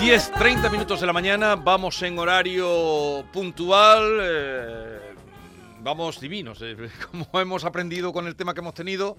10, 0.00 0.32
30 0.32 0.70
minutos 0.70 0.98
de 1.02 1.06
la 1.06 1.12
mañana, 1.12 1.56
vamos 1.56 2.00
en 2.02 2.18
horario 2.18 3.22
puntual, 3.34 4.18
eh, 4.22 4.98
vamos 5.80 6.18
divinos, 6.18 6.62
eh, 6.62 6.74
como 7.10 7.28
hemos 7.38 7.66
aprendido 7.66 8.10
con 8.10 8.26
el 8.26 8.34
tema 8.34 8.54
que 8.54 8.60
hemos 8.60 8.72
tenido, 8.72 9.18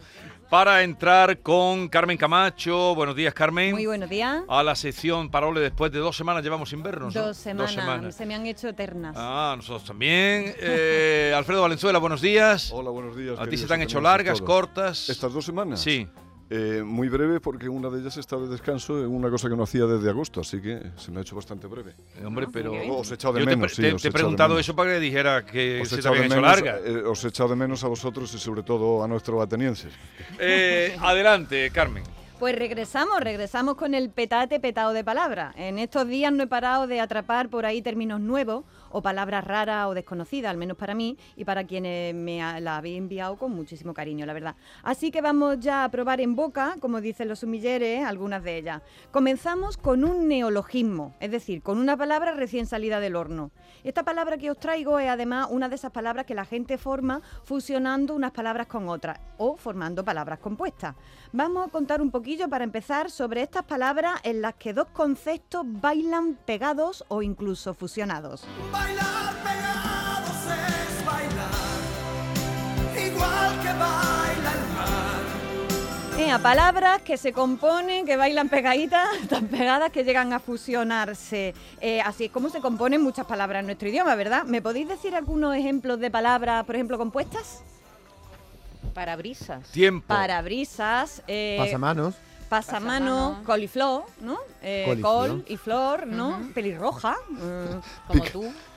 para 0.50 0.82
entrar 0.82 1.40
con 1.42 1.88
Carmen 1.88 2.18
Camacho. 2.18 2.96
Buenos 2.96 3.16
días, 3.16 3.32
Carmen. 3.36 3.74
Muy 3.74 3.86
buenos 3.86 4.10
días. 4.10 4.42
A 4.48 4.64
la 4.64 4.74
sección 4.74 5.30
Parole 5.30 5.60
después 5.60 5.92
de 5.92 6.00
dos 6.00 6.18
semanas 6.18 6.44
llevamos 6.44 6.70
sin 6.70 6.82
vernos. 6.82 7.14
¿no? 7.14 7.28
Dos 7.28 7.38
semanas, 7.38 8.16
se 8.16 8.26
me 8.26 8.34
han 8.34 8.48
hecho 8.48 8.68
eternas. 8.68 9.16
Ah, 9.16 9.54
nosotros 9.56 9.86
también. 9.86 10.56
Eh, 10.58 11.32
Alfredo 11.38 11.62
Valenzuela, 11.62 12.00
buenos 12.00 12.22
días. 12.22 12.72
Hola, 12.74 12.90
buenos 12.90 13.16
días. 13.16 13.40
A 13.40 13.46
ti 13.46 13.56
se 13.56 13.68
te 13.68 13.74
han 13.76 13.84
hecho 13.84 14.02
largas, 14.02 14.42
cortas. 14.42 15.10
¿Estas 15.10 15.32
dos 15.32 15.46
semanas? 15.46 15.80
Sí. 15.80 16.08
Eh, 16.54 16.84
muy 16.84 17.08
breve 17.08 17.40
porque 17.40 17.70
una 17.70 17.90
de 17.90 18.02
ellas 18.02 18.18
está 18.18 18.36
de 18.36 18.50
descanso 18.50 19.00
en 19.00 19.08
una 19.08 19.30
cosa 19.30 19.48
que 19.48 19.56
no 19.56 19.64
hacía 19.64 19.86
desde 19.86 20.10
agosto, 20.10 20.42
así 20.42 20.62
que 20.62 20.82
se 20.98 21.10
me 21.10 21.20
ha 21.20 21.22
hecho 21.22 21.34
bastante 21.34 21.66
breve. 21.66 21.92
Eh, 22.20 22.26
Hombre, 22.26 22.46
Ah, 22.48 22.52
pero. 22.52 22.74
Os 22.98 23.10
he 23.10 23.14
echado 23.16 23.36
de 23.36 23.40
yo 23.40 23.46
menos, 23.46 23.74
sí, 23.74 23.82
te- 23.82 23.94
os 23.94 24.02
te 24.02 24.10
he 24.10 24.12
preguntado 24.12 24.60
eso 24.60 24.76
para 24.76 24.92
que 24.96 25.00
dijera 25.00 25.46
que 25.46 25.80
Os 25.82 25.88
se 25.88 26.02
te 26.02 26.08
habían 26.10 26.26
hecho 26.26 26.42
largas. 26.42 26.82
eh, 26.84 27.04
os 27.06 27.24
he 27.24 27.30
echado 27.30 27.48
de 27.50 27.56
menos 27.56 27.82
a 27.86 27.88
vosotros 27.88 28.34
y 28.34 28.38
sobre 28.38 28.64
todo 28.64 29.02
a 29.02 29.08
nuestros 29.08 29.42
atenienses. 29.42 29.94
Eh, 30.40 30.94
adelante, 31.00 31.72
Carmen. 31.72 32.04
Pues 32.42 32.56
regresamos, 32.56 33.20
regresamos 33.20 33.76
con 33.76 33.94
el 33.94 34.10
petate 34.10 34.60
petado 34.60 34.94
de 34.94 35.04
palabras. 35.04 35.54
En 35.58 35.78
estos 35.78 36.08
días 36.08 36.34
no 36.34 36.42
he 36.42 36.48
parado 36.48 36.88
de 36.88 37.00
atrapar 37.00 37.50
por 37.50 37.68
ahí 37.68 37.84
términos 37.84 38.20
nuevos 38.20 38.66
o 38.90 39.04
palabras 39.04 39.44
raras 39.44 39.86
o 39.86 39.94
desconocidas, 39.94 40.50
al 40.50 40.58
menos 40.58 40.76
para 40.76 40.96
mí 40.96 41.20
y 41.36 41.46
para 41.46 41.68
quienes 41.68 42.16
me 42.16 42.40
la 42.60 42.78
habéis 42.78 42.98
enviado 42.98 43.38
con 43.38 43.52
muchísimo 43.52 43.94
cariño, 43.94 44.26
la 44.26 44.34
verdad. 44.34 44.56
Así 44.82 45.12
que 45.12 45.22
vamos 45.22 45.60
ya 45.60 45.84
a 45.84 45.90
probar 45.90 46.20
en 46.20 46.36
boca, 46.36 46.78
como 46.80 47.00
dicen 47.00 47.28
los 47.28 47.42
sumilleres, 47.42 48.04
algunas 48.04 48.44
de 48.44 48.58
ellas. 48.58 48.82
Comenzamos 49.12 49.78
con 49.78 50.04
un 50.04 50.28
neologismo, 50.28 51.14
es 51.20 51.30
decir, 51.30 51.62
con 51.62 51.78
una 51.78 51.96
palabra 51.96 52.32
recién 52.32 52.66
salida 52.66 53.00
del 53.00 53.18
horno. 53.18 53.52
Esta 53.84 54.02
palabra 54.02 54.40
que 54.40 54.50
os 54.50 54.60
traigo 54.60 54.98
es 54.98 55.10
además 55.10 55.48
una 55.52 55.70
de 55.70 55.76
esas 55.76 55.92
palabras 55.92 56.26
que 56.26 56.34
la 56.34 56.46
gente 56.46 56.80
forma 56.80 57.22
fusionando 57.44 58.16
unas 58.16 58.32
palabras 58.32 58.66
con 58.66 58.90
otras 58.90 59.20
o 59.38 59.58
formando 59.58 60.04
palabras 60.04 60.40
compuestas. 60.40 60.96
Vamos 61.34 61.68
a 61.68 61.72
contar 61.72 62.02
un 62.02 62.10
para 62.50 62.64
empezar 62.64 63.12
sobre 63.12 63.42
estas 63.42 63.66
palabras 63.66 64.20
en 64.24 64.42
las 64.42 64.56
que 64.56 64.74
dos 64.74 64.88
conceptos 64.94 65.64
bailan 65.66 66.36
pegados 66.46 67.04
o 67.10 67.22
incluso 67.22 67.74
fusionados. 67.74 68.46
Bailar 68.72 69.36
pegados 69.44 70.38
es 70.48 71.06
bailar, 71.06 71.52
igual 73.06 73.60
que 73.62 73.68
baila 73.68 74.54
el 74.54 74.74
mar. 74.74 75.22
Eh, 76.20 76.32
a 76.32 76.40
palabras 76.40 77.02
que 77.02 77.18
se 77.18 77.34
componen, 77.34 78.06
que 78.06 78.16
bailan 78.16 78.48
pegaditas, 78.48 79.10
tan 79.30 79.48
pegadas 79.48 79.92
que 79.92 80.06
llegan 80.06 80.32
a 80.32 80.40
fusionarse. 80.40 81.54
Eh, 81.82 82.00
así 82.00 82.26
es 82.26 82.32
como 82.32 82.50
se 82.50 82.62
componen 82.62 83.02
muchas 83.02 83.26
palabras 83.26 83.60
en 83.60 83.66
nuestro 83.66 83.90
idioma, 83.90 84.16
¿verdad? 84.16 84.46
¿Me 84.46 84.62
podéis 84.62 84.88
decir 84.88 85.16
algunos 85.16 85.54
ejemplos 85.54 86.00
de 86.00 86.10
palabras, 86.10 86.64
por 86.64 86.76
ejemplo, 86.76 86.98
compuestas? 86.98 87.62
Parabrisas. 88.94 89.68
Tiempo. 89.72 90.08
Parabrisas, 90.08 91.24
eh, 91.28 91.58
Pasamanos. 91.60 92.16
pasamano, 92.50 93.06
Pasamano. 93.30 93.44
coliflor, 93.46 94.06
¿no? 94.22 94.38
Eh, 94.62 94.84
Coliflor. 94.88 95.28
col 95.30 95.46
y 95.48 95.58
flor, 95.58 96.08
¿no? 96.08 96.50
Pelirroja, 96.54 97.16
eh, 97.42 97.80
Como 98.08 98.24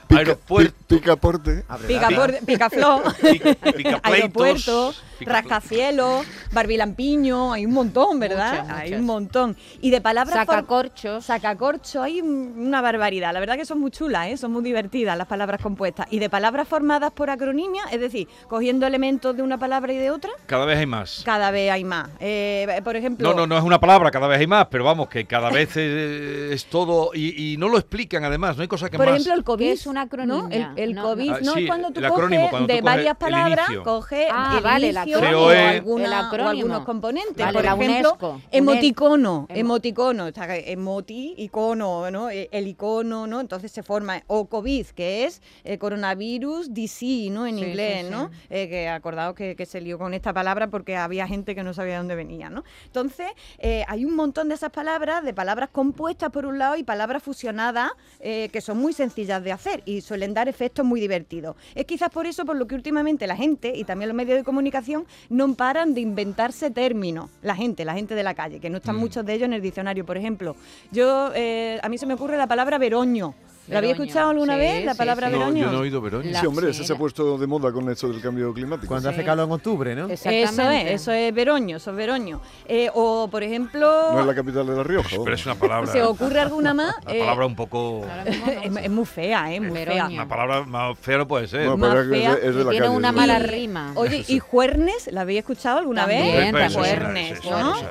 Pica-. 0.07 0.19
Aeropuerto. 0.19 0.73
pi- 0.87 0.95
picaporte. 0.97 1.63
pica, 1.87 2.07
picaflor, 2.45 3.03
Pica- 3.21 3.55
picapleitos, 3.55 4.01
aeropuerto, 4.03 4.93
pica- 5.19 5.31
rascacielos, 5.33 6.25
barbilampiño, 6.51 7.53
hay 7.53 7.65
un 7.65 7.73
montón, 7.73 8.19
¿verdad? 8.19 8.61
Muchas, 8.63 8.69
Hay 8.77 8.85
muchas. 8.89 8.99
un 8.99 9.05
montón. 9.05 9.57
Y 9.81 9.89
de 9.91 10.01
palabras 10.01 10.35
Sacacorchos. 10.35 11.25
Sacacorcho, 11.25 12.01
hay 12.03 12.21
un- 12.21 12.53
una 12.57 12.81
barbaridad. 12.81 13.33
La 13.33 13.39
verdad 13.39 13.55
que 13.55 13.65
son 13.65 13.79
muy 13.79 13.91
chulas, 13.91 14.27
¿eh? 14.27 14.37
son 14.37 14.51
muy 14.51 14.63
divertidas 14.63 15.17
las 15.17 15.27
palabras 15.27 15.61
compuestas. 15.61 16.07
Y 16.11 16.19
de 16.19 16.29
palabras 16.29 16.67
formadas 16.67 17.11
por 17.11 17.29
acronimia, 17.29 17.83
es 17.91 17.99
decir, 17.99 18.27
cogiendo 18.47 18.85
elementos 18.87 19.35
de 19.35 19.41
una 19.43 19.57
palabra 19.57 19.93
y 19.93 19.97
de 19.97 20.11
otra, 20.11 20.31
Cada 20.45 20.65
vez 20.65 20.77
hay 20.79 20.85
más. 20.85 21.21
cada 21.25 21.51
vez 21.51 21.71
hay 21.71 21.83
más. 21.83 22.09
Eh, 22.19 22.81
por 22.83 22.95
ejemplo, 22.95 23.27
No, 23.29 23.35
no, 23.35 23.47
no 23.47 23.57
es 23.57 23.63
una 23.63 23.79
palabra, 23.79 24.11
cada 24.11 24.27
vez 24.27 24.39
hay 24.39 24.47
más, 24.47 24.67
pero 24.69 24.83
vamos, 24.83 25.07
que 25.09 25.25
cada 25.25 25.49
vez 25.49 25.69
eh, 25.75 26.49
es 26.51 26.65
todo 26.65 27.11
y, 27.13 27.53
y 27.53 27.57
no 27.57 27.69
lo 27.69 27.77
explican 27.77 28.23
además, 28.23 28.55
no 28.55 28.61
hay 28.61 28.67
cosa 28.67 28.89
que 28.89 28.97
por 28.97 29.05
más... 29.07 29.15
ejemplo, 29.15 29.33
el 29.33 29.43
COVID. 29.43 29.65
¿Qué 29.65 29.77
El, 30.03 30.67
el 30.75 30.93
No, 30.95 31.03
COVID, 31.03 31.29
Ah, 31.31 31.39
¿no? 31.43 31.53
sí, 31.53 31.63
es 31.63 31.67
cuando 31.67 31.91
tú 31.91 31.99
acrónimo, 32.05 32.41
coges 32.41 32.49
cuando 32.51 32.67
tú 32.67 32.73
de 32.75 32.81
varias 32.81 33.17
palabras, 33.17 33.67
coges 33.83 34.27
Ah, 34.31 34.53
el 34.57 34.63
vale, 34.63 34.87
inicio 34.89 35.17
acrónimo. 35.17 35.41
o, 35.41 35.45
COE. 35.45 35.57
alguna- 35.67 36.05
El 36.33 36.41
o 36.41 36.47
algunos 36.49 36.85
componentes. 36.85 37.37
Vale, 37.37 37.53
por 37.53 37.63
la 37.65 37.73
ejemplo, 37.75 38.09
UNESCO. 38.09 38.41
emoticono, 38.51 39.45
Em- 39.49 39.57
emoticono, 39.59 40.27
está 40.27 40.55
emoti, 40.57 41.33
icono, 41.37 42.09
¿no? 42.11 42.29
E- 42.29 42.49
El 42.51 42.67
icono, 42.67 43.27
¿no? 43.27 43.39
Entonces 43.39 43.71
se 43.71 43.83
forma, 43.83 44.21
o 44.27 44.45
COVID, 44.47 44.87
que 44.87 45.25
es 45.25 45.41
eh, 45.63 45.77
coronavirus 45.77 46.73
DC, 46.73 47.29
¿no? 47.31 47.47
En 47.47 47.55
Sí, 47.57 47.63
inglés, 47.65 47.99
sí, 48.01 48.05
sí. 48.05 48.11
¿no? 48.11 48.29
Eh, 48.49 48.67
que 48.69 48.89
acordaos 48.89 49.35
que, 49.35 49.55
que 49.55 49.65
se 49.65 49.81
lió 49.81 49.97
con 49.97 50.13
esta 50.13 50.33
palabra 50.33 50.67
porque 50.67 50.95
había 50.97 51.27
gente 51.27 51.55
que 51.55 51.63
no 51.63 51.73
sabía 51.73 51.93
de 51.93 51.97
dónde 51.99 52.15
venía, 52.15 52.49
¿no? 52.49 52.63
Entonces, 52.85 53.27
eh, 53.59 53.83
hay 53.87 54.05
un 54.05 54.15
montón 54.15 54.49
de 54.49 54.55
esas 54.55 54.71
palabras, 54.71 55.23
de 55.23 55.33
palabras 55.33 55.69
compuestas 55.71 56.29
por 56.31 56.45
un 56.45 56.59
lado 56.59 56.75
y 56.75 56.83
palabras 56.83 57.23
fusionadas 57.23 57.91
eh, 58.19 58.49
que 58.51 58.61
son 58.61 58.77
muy 58.77 58.93
sencillas 58.93 59.43
de 59.43 59.51
hacer 59.51 59.81
y 59.85 60.01
suelen 60.01 60.33
dar 60.33 60.47
efectos 60.47 60.85
muy 60.85 60.99
divertidos. 60.99 61.55
Es 61.73 61.85
quizás 61.85 62.09
por 62.09 62.25
eso 62.25 62.45
por 62.45 62.55
lo 62.55 62.67
que 62.67 62.75
últimamente 62.75 63.27
la 63.27 63.35
gente 63.35 63.73
y 63.75 63.83
también 63.83 64.09
los 64.09 64.15
medios 64.15 64.37
de 64.37 64.43
comunicación 64.43 65.05
no 65.29 65.53
paran 65.53 65.93
de 65.93 66.01
inventarse 66.01 66.71
términos. 66.71 67.29
La 67.41 67.55
gente, 67.55 67.85
la 67.85 67.93
gente 67.93 68.15
de 68.15 68.23
la 68.23 68.33
calle, 68.33 68.59
que 68.59 68.69
no 68.69 68.77
están 68.77 68.95
muchos 68.95 69.25
de 69.25 69.33
ellos 69.33 69.45
en 69.45 69.53
el 69.53 69.61
diccionario. 69.61 70.05
Por 70.05 70.17
ejemplo, 70.17 70.55
yo 70.91 71.31
eh, 71.35 71.79
a 71.81 71.89
mí 71.89 71.97
se 71.97 72.05
me 72.05 72.13
ocurre 72.13 72.37
la 72.37 72.47
palabra 72.47 72.77
veroño. 72.77 73.33
¿La 73.67 73.79
habéis 73.79 73.93
Veroño. 73.93 74.03
escuchado 74.05 74.29
alguna 74.29 74.53
Sí, 74.53 74.59
vez, 74.59 74.85
la 74.85 74.91
sí, 74.93 74.97
palabra 74.97 75.27
sí. 75.27 75.33
No, 75.33 75.39
veroño? 75.39 75.61
yo 75.65 75.71
no 75.71 75.77
he 75.77 75.81
oído 75.81 76.01
Veroña. 76.01 76.31
La- 76.31 76.39
sí, 76.39 76.45
hombre, 76.45 76.69
ese 76.69 76.83
se 76.83 76.93
ha 76.93 76.95
puesto 76.97 77.37
de 77.37 77.47
moda 77.47 77.71
con 77.71 77.89
esto 77.89 78.07
del 78.09 78.21
cambio 78.21 78.53
climático. 78.53 78.87
Cuando 78.87 79.09
Sí. 79.09 79.15
hace 79.15 79.25
calor 79.25 79.47
en 79.47 79.51
octubre, 79.53 79.95
¿no? 79.95 80.07
Eso 80.07 80.29
es, 80.29 80.51
eso 80.59 81.11
es 81.11 81.33
veroño, 81.33 81.77
eso 81.77 81.89
es 81.91 81.97
veroño. 81.97 82.41
Eh, 82.67 82.89
o, 82.93 83.27
por 83.29 83.41
ejemplo, 83.43 84.11
No 84.13 84.19
es 84.19 84.25
la 84.27 84.35
capital 84.35 84.67
de 84.67 84.75
La 84.75 84.83
Rioja. 84.83 85.09
Pero 85.23 85.33
es 85.35 85.45
una 85.45 85.55
palabra... 85.55 85.91
¿se 85.91 86.03
ocurre 86.03 86.39
alguna 86.39 86.73
más? 86.73 86.95
Una 87.05 87.13
Eh, 87.15 87.19
palabra 87.19 87.45
un 87.47 87.55
poco... 87.55 88.05
Es, 88.25 88.37
es 88.83 88.89
muy 88.91 89.05
fea, 89.05 89.53
¿eh? 89.53 89.59
Muy 89.59 89.71
fea. 89.83 89.85
Veroño. 89.95 90.15
Una 90.15 90.27
palabra 90.27 90.63
más 90.65 90.97
fea 90.99 91.17
no 91.17 91.27
puede 91.27 91.47
ser. 91.47 91.65
No, 91.65 91.77
más 91.77 91.89
pero 91.95 92.09
fea. 92.09 92.33
es 92.33 92.41
de, 92.41 92.47
es 92.49 92.55
de 92.55 92.63
la 92.63 92.69
Tiene 92.71 92.85
calle. 92.85 92.97
una 92.97 93.11
mala 93.11 93.39
rima. 93.39 93.93
Oye, 93.95 94.23
¿y 94.27 94.39
juernes? 94.39 95.09
¿La 95.11 95.21
habéis 95.21 95.39
escuchado 95.39 95.79
alguna 95.79 96.01
También, 96.05 96.53
vez? 96.53 96.73
Juernes, 96.75 97.39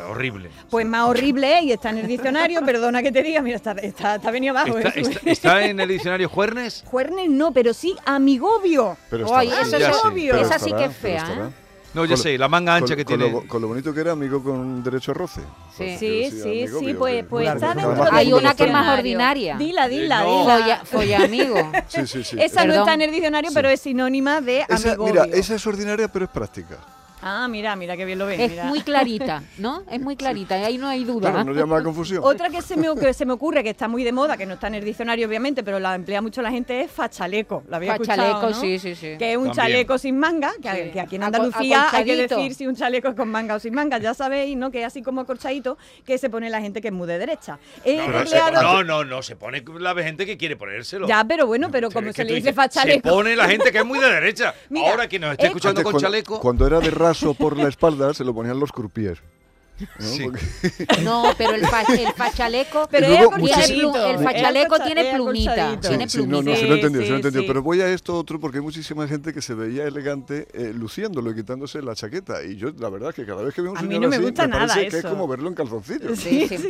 horrible. 0.08 0.50
Pues 0.70 0.86
más 0.86 1.08
horrible 1.08 1.58
es 1.58 1.64
y 1.64 1.72
está 1.72 1.90
en 1.90 1.98
el 1.98 2.06
diccionario, 2.06 2.60
perdona 2.64 3.02
que 3.02 3.10
te 3.12 3.22
diga, 3.22 3.40
mira, 3.42 3.56
está, 3.56 3.72
está, 3.72 4.16
está 4.16 4.30
venido 4.30 4.56
abajo. 4.56 4.78
¿Está, 4.78 5.62
¿eh? 5.62 5.63
Está- 5.64 5.70
en 5.72 5.80
el 5.80 5.88
diccionario 5.88 6.28
Juernes? 6.28 6.82
Juernes 6.86 7.30
no, 7.30 7.52
pero 7.52 7.74
sí 7.74 7.94
amigobio. 8.06 8.96
Pero 9.10 9.34
Ay, 9.34 9.48
estará, 9.48 9.66
eso 9.66 9.76
es 9.76 9.84
sí. 9.86 9.92
obvio. 10.08 10.32
pero 10.34 10.46
Esa 10.46 10.58
sí 10.58 10.72
que 10.72 10.84
es 10.84 10.96
fea. 10.96 11.26
¿eh? 11.50 11.54
No, 11.94 12.04
ya 12.04 12.14
Con- 12.16 12.22
sé, 12.24 12.36
la 12.36 12.48
manga 12.48 12.74
ancha 12.74 12.88
con- 12.88 12.96
que 12.96 13.04
con 13.04 13.18
tiene... 13.18 13.32
Lo, 13.32 13.46
con 13.46 13.62
lo 13.62 13.68
bonito 13.68 13.94
que 13.94 14.00
era 14.00 14.10
amigo 14.12 14.42
con 14.42 14.82
derecho 14.82 15.12
a 15.12 15.14
roce. 15.14 15.42
Sí. 15.76 15.96
Sí, 15.96 16.30
sí, 16.42 16.94
pues, 16.98 17.24
pues 17.24 17.44
Claro, 17.44 17.58
está 17.60 17.74
dentro 17.74 18.08
Hay 18.12 18.32
una 18.32 18.54
que 18.54 18.64
es 18.64 18.72
más 18.72 18.98
ordinaria. 18.98 19.56
Dila, 19.56 19.86
dila, 19.86 20.22
No. 20.24 20.40
dila. 20.40 20.58
Folla, 20.58 20.84
folla 20.84 21.24
amigo. 21.24 21.54
Sí, 21.86 22.04
sí, 22.08 22.24
sí. 22.24 22.36
Esa 22.40 22.64
no 22.64 22.74
está 22.74 22.94
en 22.94 23.02
el 23.02 23.12
diccionario, 23.12 23.50
pero 23.54 23.68
es 23.68 23.80
sinónima 23.80 24.40
de 24.40 24.64
Esa- 24.68 24.88
amigobio. 24.90 25.24
mira, 25.24 25.36
esa 25.36 25.54
es 25.54 25.64
ordinaria, 25.68 26.08
pero 26.08 26.24
es 26.24 26.30
práctica. 26.32 26.78
Ah, 27.26 27.48
mira, 27.48 27.74
mira 27.74 27.96
qué 27.96 28.04
bien 28.04 28.18
lo 28.18 28.26
ves. 28.26 28.38
Es 28.38 28.50
mira. 28.50 28.64
muy 28.64 28.82
clarita, 28.82 29.42
¿no? 29.58 29.82
Es 29.90 29.98
muy 29.98 30.14
clarita, 30.14 30.56
ahí 30.56 30.76
no 30.76 30.88
hay 30.88 31.04
duda. 31.04 31.30
Claro, 31.30 31.44
no 31.44 31.52
llama 31.54 31.78
a 31.78 31.82
confusión. 31.82 32.20
Otra 32.22 32.50
que 32.50 32.60
se, 32.60 32.76
me, 32.76 32.94
que 32.96 33.14
se 33.14 33.24
me 33.24 33.32
ocurre, 33.32 33.62
que 33.64 33.70
está 33.70 33.88
muy 33.88 34.04
de 34.04 34.12
moda, 34.12 34.36
que 34.36 34.44
no 34.44 34.54
está 34.54 34.66
en 34.66 34.74
el 34.74 34.84
diccionario 34.84 35.26
obviamente, 35.26 35.62
pero 35.62 35.78
la 35.80 35.94
emplea 35.94 36.20
mucho 36.20 36.42
la 36.42 36.50
gente, 36.50 36.82
es 36.82 36.90
fachaleco. 36.90 37.64
¿La 37.68 37.78
había 37.78 37.92
escuchado, 37.92 38.20
Fachaleco, 38.22 38.50
no? 38.50 38.60
sí, 38.60 38.78
sí, 38.78 38.94
sí. 38.94 39.14
Que 39.18 39.32
es 39.32 39.36
un 39.38 39.44
También. 39.46 39.54
chaleco 39.66 39.96
sin 39.96 40.18
manga, 40.18 40.52
que, 40.62 40.70
Sí. 40.84 40.90
que 40.92 41.00
aquí 41.00 41.16
en 41.16 41.22
Andalucía 41.22 41.88
hay 41.92 42.04
que 42.04 42.16
decir 42.16 42.54
si 42.54 42.66
un 42.66 42.76
chaleco 42.76 43.08
es 43.08 43.14
con 43.14 43.28
manga 43.30 43.54
o 43.54 43.58
sin 43.58 43.72
manga. 43.74 43.96
Ya 43.98 44.12
sabéis, 44.12 44.56
¿no? 44.56 44.70
Que 44.70 44.80
es 44.80 44.86
así 44.86 45.00
como 45.02 45.22
acorchadito, 45.22 45.78
que 46.04 46.18
se 46.18 46.28
pone 46.28 46.50
la 46.50 46.60
gente 46.60 46.80
que 46.82 46.88
es 46.88 46.94
muy 46.94 47.08
de 47.08 47.18
derecha. 47.18 47.58
No, 47.86 48.08
no, 48.08 48.26
se- 48.26 48.38
no, 48.52 48.84
no, 48.84 49.04
no, 49.04 49.22
se 49.22 49.36
pone 49.36 49.64
la 49.80 49.94
gente 49.94 50.26
que 50.26 50.36
quiere 50.36 50.56
ponérselo. 50.56 51.06
Ya, 51.08 51.24
pero 51.24 51.46
bueno, 51.46 51.70
pero 51.70 51.90
como 51.90 52.08
se 52.08 52.14
que 52.14 52.24
le 52.24 52.34
dice 52.34 52.52
fachaleco. 52.52 53.08
Se 53.08 53.14
pone 53.14 53.34
la 53.34 53.48
gente 53.48 53.72
que 53.72 53.78
es 53.78 53.84
muy 53.86 53.98
de 53.98 54.10
derecha. 54.12 54.54
Mira, 54.68 54.90
Ahora 54.90 55.06
quien 55.08 55.22
nos 55.22 55.32
esté 55.32 55.44
eh, 55.44 55.48
escuchando 55.48 55.82
con 55.82 55.92
cuando, 55.92 56.00
chaleco. 56.08 56.40
cuando 56.40 56.66
era 56.66 56.80
de 56.80 56.90
por 57.38 57.56
la 57.56 57.68
espalda, 57.68 58.12
se 58.14 58.24
lo 58.24 58.34
ponían 58.34 58.58
los 58.58 58.72
croupiers. 58.72 59.22
¿No? 59.98 60.06
Sí. 60.06 60.22
Porque- 60.24 60.44
No, 61.04 61.24
pero 61.36 61.54
el, 61.54 61.66
fa- 61.66 61.82
el 61.82 62.12
fachaleco. 62.12 62.88
Pero 62.90 63.08
luego 63.08 63.32
plu- 63.32 64.08
el 64.10 64.18
fachaleco 64.24 64.78
tiene 64.80 65.14
plumita. 65.14 65.52
acorchadito. 65.52 65.88
Tiene 65.88 66.08
Sí, 66.08 66.18
sí, 66.18 66.26
no, 66.26 66.36
no, 66.38 66.42
plumita. 66.42 66.58
se 66.60 66.66
lo 66.66 66.74
he 66.74 66.76
entendido, 66.76 67.02
Sí, 67.02 67.06
se 67.06 67.12
lo 67.12 67.16
he 67.18 67.20
sí, 67.22 67.26
entendido. 67.26 67.42
sí. 67.42 67.48
Pero 67.48 67.62
voy 67.62 67.80
a 67.80 67.88
esto 67.88 68.16
otro 68.16 68.38
porque 68.40 68.58
hay 68.58 68.62
muchísima 68.64 69.06
gente 69.08 69.32
que 69.32 69.42
se 69.42 69.54
veía 69.54 69.84
elegante 69.84 70.46
eh, 70.52 70.72
luciéndolo 70.74 71.30
y 71.30 71.34
quitándose 71.34 71.82
la 71.82 71.94
chaqueta. 71.94 72.42
Y 72.44 72.56
yo, 72.56 72.70
la 72.78 72.88
verdad, 72.88 73.10
es 73.10 73.16
que 73.16 73.26
cada 73.26 73.42
vez 73.42 73.54
que 73.54 73.62
veo 73.62 73.72
un 73.72 73.78
A 73.78 73.82
mí 73.82 73.88
señor 73.88 74.02
no 74.02 74.08
me 74.10 74.16
así, 74.16 74.24
gusta 74.24 74.46
nada 74.46 74.66
parece 74.66 74.80
que 74.82 74.86
es 74.88 74.94
eso. 75.04 75.10
como 75.10 75.26
verlo 75.28 75.48
en 75.48 75.54
calzoncillos. 75.54 76.18
Sí, 76.18 76.48
sí. 76.48 76.68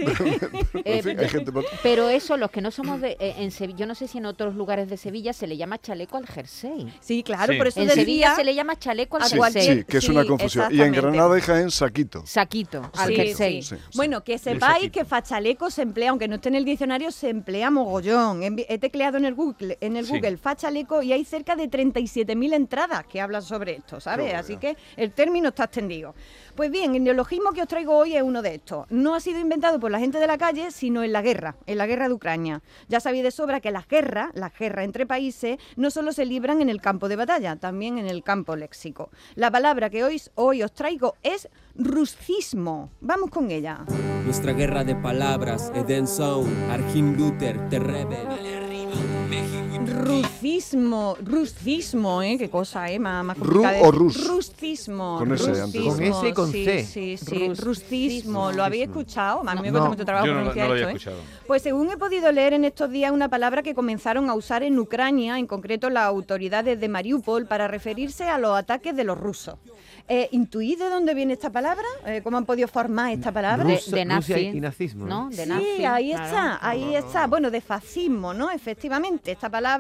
Pero 1.83 2.09
eso, 2.09 2.37
los 2.37 2.50
que 2.50 2.61
no 2.61 2.71
somos 2.71 3.00
de. 3.00 3.17
eh, 3.21 3.35
en 3.39 3.50
Sevilla, 3.50 3.79
yo 3.81 3.87
no 3.87 3.95
sé 3.95 4.09
si 4.09 4.19
en 4.19 4.27
otros 4.27 4.55
lugares 4.55 4.89
de 4.89 4.97
Sevilla 4.97 5.33
se 5.33 5.47
le 5.47 5.57
llama 5.57 5.79
chaleco 5.81 6.17
al 6.17 6.27
jersey. 6.27 6.93
Sí, 7.00 7.23
claro, 7.23 7.53
Sí. 7.53 7.59
por 7.59 7.67
eso 7.69 7.81
En 7.81 7.91
Sevilla 7.91 8.35
se 8.35 8.45
le 8.45 8.55
llama 8.55 8.79
chaleco 8.79 9.17
al 9.17 9.23
a 9.25 9.27
Sí, 9.27 9.35
jersey. 9.35 9.53
cualquier- 9.53 9.79
sí, 9.79 9.85
que 9.85 9.99
es 9.99 10.05
sí, 10.05 10.11
una 10.11 10.25
confusión. 10.25 10.75
Y 10.75 10.81
en. 10.81 10.95
Granada 10.95 11.37
y 11.37 11.41
Jaén, 11.41 11.71
saquito. 11.71 12.23
Saquito. 12.25 12.91
Al 12.96 13.08
Sí, 13.08 13.17
jersey. 13.17 13.62
sí. 13.62 13.76
Bueno, 13.94 14.23
que 14.25 14.38
sepáis 14.38 14.91
que 14.91 15.05
fachaleco 15.05 15.70
se 15.70 15.82
emplea, 15.82 16.11
aunque 16.11 16.29
no 16.29 16.37
esté 16.37 16.49
en 16.49 16.55
el 16.56 16.64
diccionario, 16.64 17.11
se 17.11 17.29
emplea 17.31 17.70
mogollón. 17.70 18.43
He 18.43 18.79
tecleado 18.79 19.17
en 19.19 19.25
el 19.25 19.35
Google, 19.35 19.79
en 19.81 19.96
el. 19.96 20.06
Google 20.06 20.37
fachaleco 20.37 21.02
y 21.02 21.12
hay 21.12 21.25
cerca 21.25 21.56
de 21.56 21.69
37.000 21.70 22.55
entradas 22.55 23.05
que 23.06 23.20
hablan 23.20 23.43
sobre 23.43 23.73
esto, 23.76 24.00
¿sabes? 24.00 24.35
Así 24.35 24.56
que 24.56 24.76
el 24.96 25.12
término 25.12 25.49
está 25.49 25.64
extendido. 25.64 26.14
Pues 26.55 26.70
bien, 26.70 26.94
el 26.94 27.02
neologismo 27.02 27.52
que 27.52 27.62
os 27.62 27.69
traigo 27.69 27.96
hoy 27.96 28.14
es 28.17 28.23
uno 28.23 28.41
de 28.41 28.55
estos. 28.55 28.87
No 28.91 29.14
ha 29.14 29.20
sido 29.20 29.40
inventado 29.40 29.81
por 29.81 29.90
la 29.90 29.99
gente 29.99 30.19
de 30.19 30.26
la 30.26 30.38
calle, 30.38 30.70
sino 30.70 31.02
en 31.02 31.12
la 31.12 31.20
guerra, 31.23 31.56
en 31.67 31.79
la 31.79 31.87
guerra 31.87 32.06
de 32.08 32.14
Ucrania. 32.14 32.62
Ya 32.88 33.00
sabéis 33.00 33.25
de 33.25 33.31
sobra 33.32 33.61
que 33.61 33.70
las 33.73 33.88
guerras, 33.88 34.31
las 34.35 34.56
guerras 34.56 34.85
entre 34.85 35.05
países, 35.06 35.58
no 35.76 35.90
solo 35.90 36.12
se 36.12 36.25
libran 36.25 36.61
en 36.62 36.69
el 36.69 36.81
campo 36.81 37.08
de 37.08 37.17
batalla, 37.17 37.56
también 37.56 37.99
en 37.99 38.06
el 38.06 38.23
campo 38.23 38.55
léxico. 38.55 39.11
La 39.35 39.50
palabra 39.50 39.90
que 39.90 40.05
hoy, 40.05 40.23
hoy 40.37 40.62
os 40.62 40.73
traigo 40.73 41.17
es 41.23 41.49
ruscismo. 41.75 42.84
Vamos 43.01 43.31
con 43.31 43.51
ella. 43.51 43.85
Nuestra 44.25 44.53
guerra 44.53 44.85
de 44.85 44.95
palabras, 44.95 45.73
Eden 45.75 46.07
Sound, 46.07 46.71
Arjim 46.71 47.17
Luther, 47.17 47.69
The 47.69 47.79
Rebel. 47.79 49.63
Ruscismo, 49.87 51.17
ruscismo, 51.25 52.23
¿eh? 52.23 52.37
Qué 52.39 52.51
cosa, 52.51 52.91
¿eh? 52.91 52.99
Más, 52.99 53.25
más 53.25 53.39
Ru 53.39 53.63
complicada 53.63 53.81
o 53.89 53.93
de- 53.93 53.99
rus. 53.99 54.27
Ruscismo. 54.29 55.19
Con 55.19 55.33
ese 55.33 55.61
antes. 55.63 55.83
Con 55.83 56.03
S 56.03 56.29
y 56.29 56.33
con 56.33 56.53
sí, 56.53 56.65
C. 56.65 56.85
Sí, 56.85 57.17
sí. 57.17 58.23
¿Lo 58.27 58.65
habéis 58.65 58.85
escuchado? 58.85 59.43
A 59.49 59.55
mí 59.55 59.63
me 59.63 59.71
cuesta 59.71 59.89
mucho 59.89 60.05
trabajo 60.05 60.27
Yo 60.27 60.33
no, 60.35 60.45
lo- 60.45 60.53
pronunciar 60.53 60.69
no 60.69 60.75
lo 60.75 60.81
había 60.83 60.85
esto, 60.85 61.09
¿eh? 61.09 61.13
escuchado. 61.13 61.45
Pues 61.47 61.63
según 61.63 61.91
he 61.91 61.97
podido 61.97 62.33
leer 62.33 62.53
en 62.55 62.65
estos 62.65 62.91
días, 62.91 63.13
una 63.13 63.29
palabra 63.29 63.63
que 63.63 63.75
comenzaron 63.75 64.31
a 64.31 64.35
usar 64.35 64.63
en 64.63 64.79
Ucrania, 64.79 65.39
en 65.39 65.47
concreto 65.47 65.91
las 65.91 66.05
autoridades 66.05 66.81
de 66.81 66.89
Mariupol, 66.89 67.47
para 67.47 67.69
referirse 67.69 68.25
a 68.25 68.39
los 68.39 68.57
ataques 68.57 68.95
de 68.97 69.05
los 69.05 69.19
rusos. 69.19 69.57
Eh, 70.07 70.29
¿Intuís 70.33 70.79
de 70.79 70.91
dónde 70.91 71.15
viene 71.15 71.33
esta 71.33 71.49
palabra? 71.49 71.87
Eh, 72.05 72.21
¿Cómo 72.23 72.37
han 72.37 72.45
podido 72.45 72.69
formar 72.69 73.13
esta 73.13 73.33
palabra? 73.33 73.65
De, 73.65 74.05
nazi. 74.05 74.35
y 74.35 74.61
nazismo, 74.61 75.07
¿no? 75.07 75.25
¿no? 75.25 75.31
De 75.31 75.45
sí, 75.45 75.49
nazi, 75.49 75.85
ahí 75.87 76.11
claro. 76.11 76.25
está, 76.27 76.59
ahí 76.69 76.95
está. 76.95 77.27
Bueno, 77.27 77.51
de 77.51 77.63
fascismo, 77.63 78.35
¿no? 78.35 78.51
Efectivamente, 78.51 79.33
esta 79.33 79.49
palabra 79.49 79.74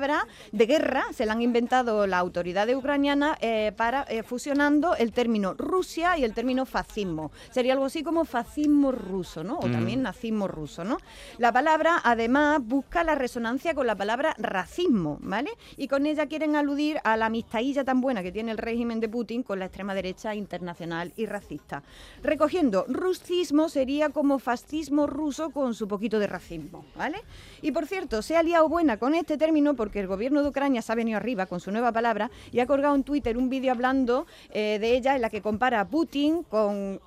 de 0.52 0.66
guerra 0.66 1.04
se 1.12 1.24
la 1.24 1.34
han 1.34 1.42
inventado 1.42 2.06
las 2.06 2.18
autoridades 2.18 2.74
ucranianas 2.74 3.36
eh, 3.40 3.72
para 3.76 4.04
eh, 4.08 4.24
fusionando 4.24 4.96
el 4.96 5.12
término 5.12 5.54
Rusia 5.54 6.18
y 6.18 6.24
el 6.24 6.34
término 6.34 6.66
fascismo. 6.66 7.30
Sería 7.50 7.74
algo 7.74 7.84
así 7.84 8.02
como 8.02 8.24
fascismo 8.24 8.90
ruso, 8.90 9.44
¿no? 9.44 9.58
O 9.58 9.68
también 9.68 10.02
nazismo 10.02 10.48
ruso, 10.48 10.82
¿no? 10.82 10.98
La 11.38 11.52
palabra, 11.52 12.00
además, 12.02 12.60
busca 12.60 13.04
la 13.04 13.14
resonancia 13.14 13.74
con 13.74 13.86
la 13.86 13.94
palabra 13.94 14.34
racismo, 14.36 15.18
¿vale? 15.20 15.50
Y 15.76 15.86
con 15.86 16.06
ella 16.06 16.26
quieren 16.26 16.56
aludir 16.56 16.98
a 17.04 17.16
la 17.16 17.26
amistadilla 17.26 17.84
tan 17.84 18.00
buena 18.00 18.22
que 18.22 18.32
tiene 18.32 18.50
el 18.50 18.58
régimen 18.58 18.98
de 18.98 19.08
Putin 19.08 19.44
con 19.44 19.60
la 19.60 19.66
extrema 19.66 19.94
derecha 19.94 20.34
internacional 20.34 21.12
y 21.16 21.26
racista. 21.26 21.84
Recogiendo, 22.22 22.84
ruscismo 22.88 23.68
sería 23.68 24.10
como 24.10 24.40
fascismo 24.40 25.06
ruso 25.06 25.50
con 25.50 25.74
su 25.74 25.86
poquito 25.86 26.18
de 26.18 26.26
racismo, 26.26 26.84
¿vale? 26.96 27.18
Y 27.62 27.70
por 27.70 27.86
cierto, 27.86 28.22
se 28.22 28.36
ha 28.36 28.42
liado 28.42 28.68
buena 28.68 28.96
con 28.98 29.14
este 29.14 29.38
término 29.38 29.74
porque 29.84 30.00
el 30.00 30.06
gobierno 30.06 30.42
de 30.42 30.48
Ucrania 30.48 30.80
se 30.80 30.90
ha 30.92 30.94
venido 30.94 31.18
arriba 31.18 31.44
con 31.44 31.60
su 31.60 31.70
nueva 31.70 31.92
palabra 31.92 32.30
y 32.50 32.60
ha 32.60 32.66
colgado 32.66 32.94
en 32.94 33.02
Twitter 33.04 33.36
un 33.36 33.50
vídeo 33.50 33.70
hablando 33.70 34.26
eh, 34.48 34.78
de 34.80 34.96
ella 34.96 35.14
en 35.14 35.20
la 35.20 35.28
que 35.28 35.42
compara 35.42 35.78
a 35.78 35.86
Putin 35.86 36.42
con 36.42 36.98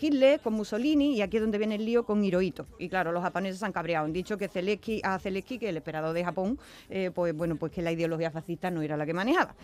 Hitler, 0.00 0.38
con 0.38 0.52
Mussolini 0.52 1.16
y 1.16 1.22
aquí 1.22 1.38
es 1.38 1.42
donde 1.42 1.58
viene 1.58 1.74
el 1.74 1.84
lío 1.84 2.04
con 2.04 2.22
Hirohito. 2.22 2.66
Y 2.78 2.88
claro, 2.88 3.10
los 3.10 3.20
japoneses 3.20 3.58
se 3.58 3.66
han 3.66 3.72
cabreado, 3.72 4.06
han 4.06 4.12
dicho 4.12 4.38
que 4.38 4.46
Zelensky, 4.46 5.00
a 5.02 5.18
Zelensky, 5.18 5.58
que 5.58 5.70
el 5.70 5.78
emperador 5.78 6.14
de 6.14 6.24
Japón, 6.24 6.56
eh, 6.88 7.10
pues 7.12 7.34
bueno, 7.34 7.56
pues 7.56 7.72
que 7.72 7.82
la 7.82 7.90
ideología 7.90 8.30
fascista 8.30 8.70
no 8.70 8.80
era 8.80 8.96
la 8.96 9.04
que 9.06 9.12
manejaba. 9.12 9.56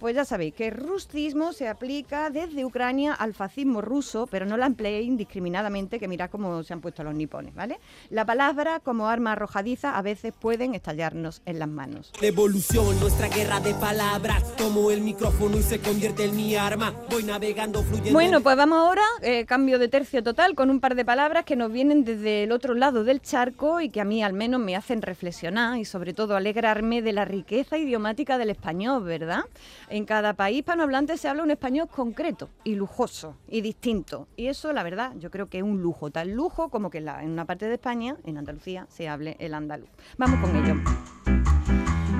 Pues 0.00 0.16
ya 0.16 0.24
sabéis 0.24 0.54
que 0.54 0.68
el 0.68 0.74
ruscismo 0.74 1.52
se 1.52 1.68
aplica 1.68 2.30
desde 2.30 2.64
Ucrania 2.64 3.12
al 3.12 3.34
fascismo 3.34 3.82
ruso, 3.82 4.26
pero 4.30 4.46
no 4.46 4.56
la 4.56 4.64
empleéis 4.66 5.06
indiscriminadamente, 5.08 5.98
que 6.00 6.08
mirad 6.08 6.30
cómo 6.30 6.62
se 6.62 6.72
han 6.72 6.80
puesto 6.80 7.04
los 7.04 7.14
nipones, 7.14 7.54
¿vale? 7.54 7.78
La 8.08 8.24
palabra 8.24 8.80
como 8.80 9.08
arma 9.08 9.32
arrojadiza 9.32 9.96
a 9.96 10.02
veces 10.02 10.32
pueden 10.32 10.74
estallarnos 10.74 11.42
en 11.46 11.58
las 11.58 11.68
manos. 11.68 11.81
Evolución, 12.20 12.98
nuestra 13.00 13.28
guerra 13.28 13.60
de 13.60 13.74
palabras. 13.74 14.54
Tomo 14.56 14.90
el 14.90 15.00
micrófono 15.00 15.56
y 15.56 15.62
se 15.62 15.80
convierte 15.80 16.24
en 16.26 16.36
mi 16.36 16.54
arma. 16.54 16.94
Voy 17.10 17.24
navegando, 17.24 17.82
fluyendo. 17.82 18.12
Bueno, 18.12 18.40
pues 18.40 18.56
vamos 18.56 18.78
ahora, 18.78 19.02
eh, 19.22 19.44
cambio 19.46 19.78
de 19.78 19.88
tercio 19.88 20.22
total, 20.22 20.54
con 20.54 20.70
un 20.70 20.80
par 20.80 20.94
de 20.94 21.04
palabras 21.04 21.44
que 21.44 21.56
nos 21.56 21.72
vienen 21.72 22.04
desde 22.04 22.44
el 22.44 22.52
otro 22.52 22.74
lado 22.74 23.04
del 23.04 23.20
charco 23.20 23.80
y 23.80 23.88
que 23.90 24.00
a 24.00 24.04
mí 24.04 24.22
al 24.22 24.32
menos 24.32 24.60
me 24.60 24.76
hacen 24.76 25.02
reflexionar 25.02 25.78
y 25.78 25.84
sobre 25.84 26.14
todo 26.14 26.36
alegrarme 26.36 27.02
de 27.02 27.12
la 27.12 27.24
riqueza 27.24 27.76
idiomática 27.78 28.38
del 28.38 28.50
español, 28.50 29.02
¿verdad? 29.04 29.40
En 29.88 30.04
cada 30.04 30.34
país 30.34 30.58
hispanohablante 30.58 31.16
se 31.16 31.28
habla 31.28 31.42
un 31.42 31.50
español 31.50 31.88
concreto 31.88 32.48
y 32.64 32.74
lujoso 32.76 33.36
y 33.48 33.60
distinto. 33.60 34.28
Y 34.36 34.46
eso, 34.46 34.72
la 34.72 34.82
verdad, 34.82 35.12
yo 35.18 35.30
creo 35.30 35.48
que 35.48 35.58
es 35.58 35.64
un 35.64 35.82
lujo, 35.82 36.10
tal 36.10 36.30
lujo 36.30 36.68
como 36.68 36.90
que 36.90 36.98
en, 36.98 37.06
la- 37.06 37.22
en 37.22 37.30
una 37.30 37.44
parte 37.44 37.66
de 37.66 37.74
España, 37.74 38.16
en 38.24 38.38
Andalucía, 38.38 38.86
se 38.90 39.08
hable 39.08 39.36
el 39.38 39.54
andaluz. 39.54 39.88
Vamos 40.18 40.40
con 40.40 40.56
ello. 40.64 40.74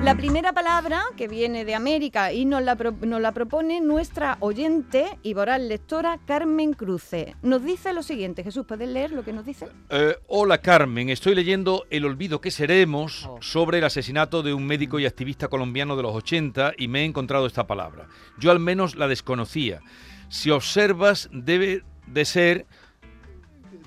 La 0.03 0.15
primera 0.15 0.51
palabra 0.51 1.01
que 1.15 1.29
viene 1.29 1.63
de 1.63 1.75
América 1.75 2.33
y 2.33 2.43
nos 2.43 2.61
la, 2.61 2.75
pro- 2.75 2.91
nos 3.03 3.21
la 3.21 3.31
propone 3.31 3.79
nuestra 3.79 4.35
oyente 4.41 5.17
y 5.23 5.33
voraz 5.33 5.61
lectora 5.61 6.19
Carmen 6.25 6.73
Cruce. 6.73 7.35
Nos 7.41 7.63
dice 7.63 7.93
lo 7.93 8.03
siguiente, 8.03 8.43
Jesús, 8.43 8.65
¿puedes 8.67 8.89
leer 8.89 9.11
lo 9.11 9.23
que 9.23 9.31
nos 9.31 9.45
dice? 9.45 9.69
Eh, 9.89 10.15
hola 10.27 10.57
Carmen, 10.57 11.09
estoy 11.09 11.35
leyendo 11.35 11.85
El 11.89 12.03
olvido 12.05 12.41
que 12.41 12.51
seremos 12.51 13.25
Oh. 13.25 13.37
sobre 13.41 13.77
el 13.77 13.85
asesinato 13.85 14.43
de 14.43 14.53
un 14.53 14.65
médico 14.65 14.99
y 14.99 15.05
activista 15.05 15.47
colombiano 15.47 15.95
de 15.95 16.03
los 16.03 16.13
80 16.13 16.73
y 16.77 16.89
me 16.89 17.01
he 17.01 17.05
encontrado 17.05 17.45
esta 17.47 17.65
palabra. 17.65 18.07
Yo 18.37 18.51
al 18.51 18.59
menos 18.59 18.95
la 18.97 19.07
desconocía. 19.07 19.79
Si 20.27 20.49
observas, 20.51 21.29
debe 21.31 21.83
de 22.07 22.25
ser, 22.25 22.65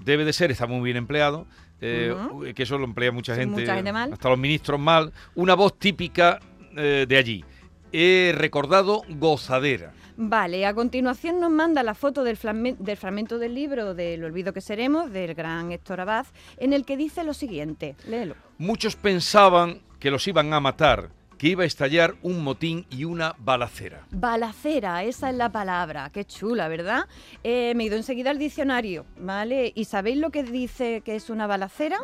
debe 0.02 0.24
de 0.24 0.32
ser, 0.32 0.50
está 0.50 0.66
muy 0.66 0.80
bien 0.82 0.96
empleado, 0.96 1.46
eh, 1.81 2.52
que 2.55 2.62
eso 2.62 2.78
lo 2.78 2.84
emplea 2.84 3.12
mucha 3.12 3.34
Sí, 3.34 3.40
gente, 3.40 3.61
mucha 3.61 3.75
gente 3.75 3.93
mal. 3.93 4.12
hasta 4.12 4.28
los 4.28 4.38
ministros 4.38 4.81
mal, 4.81 5.12
una 5.34 5.55
voz 5.55 5.78
típica 5.78 6.40
eh, 6.76 7.06
de 7.08 7.17
allí. 7.17 7.44
He 7.93 8.34
recordado 8.37 9.02
gozadera. 9.08 9.93
Vale, 10.19 10.64
a 10.64 10.73
continuación 10.75 11.40
nos 11.40 11.50
manda 11.50 11.82
la 11.82 11.94
foto 11.94 12.25
del, 12.25 12.38
del 12.78 12.96
fragmento 12.96 13.38
del 13.38 13.55
libro 13.55 13.94
del 13.94 14.25
olvido 14.25 14.52
que 14.55 14.62
seremos, 14.62 15.12
del 15.12 15.34
gran 15.34 15.73
Héctor 15.73 16.00
Abad, 16.00 16.26
en 16.56 16.73
el 16.73 16.87
que 16.87 16.96
dice 16.96 17.23
lo 17.23 17.34
siguiente, 17.34 17.96
léelo. 18.08 18.34
Muchos 18.56 18.96
pensaban 18.96 19.81
que 20.00 20.11
los 20.11 20.26
iban 20.26 20.52
a 20.55 20.61
matar, 20.61 21.11
que 21.38 21.48
iba 21.48 21.62
a 21.64 21.66
estallar 21.66 22.14
un 22.22 22.42
motín 22.42 22.86
y 22.90 23.04
una 23.04 23.34
balacera. 23.38 24.06
Balacera, 24.10 25.02
esa 25.05 25.31
es 25.31 25.36
la 25.36 25.50
palabra, 25.52 26.10
qué 26.12 26.24
chula, 26.24 26.69
¿verdad? 26.69 27.06
Eh, 27.44 27.74
me 27.76 27.84
he 27.84 27.86
ido 27.88 27.96
enseguida 27.96 28.31
al 28.31 28.38
diccionario, 28.38 29.05
¿vale? 29.19 29.72
¿Y 29.74 29.84
sabéis 29.84 30.16
lo 30.19 30.31
que 30.31 30.43
dice 30.43 31.02
que 31.05 31.14
es 31.16 31.28
una 31.31 31.46
balacera? 31.46 31.98